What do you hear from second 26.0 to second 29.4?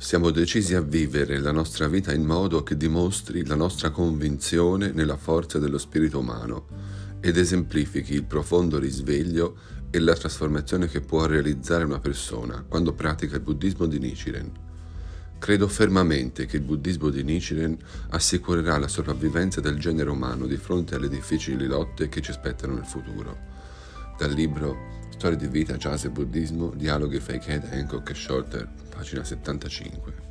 e buddismo, dialoghi fra Ikeda, Hancock e Shorter, pagina